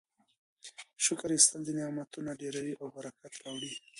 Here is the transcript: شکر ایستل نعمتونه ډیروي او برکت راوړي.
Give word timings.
شکر 1.05 1.29
ایستل 1.33 1.61
نعمتونه 1.79 2.31
ډیروي 2.41 2.73
او 2.81 2.87
برکت 2.95 3.33
راوړي. 3.43 3.73